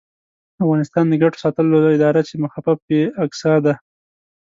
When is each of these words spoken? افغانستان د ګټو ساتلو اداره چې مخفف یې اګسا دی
افغانستان 0.63 1.05
د 1.09 1.13
ګټو 1.23 1.41
ساتلو 1.43 1.77
اداره 1.97 2.21
چې 2.27 2.35
مخفف 2.43 2.79
یې 2.95 3.03
اګسا 3.23 3.53
دی 3.65 3.75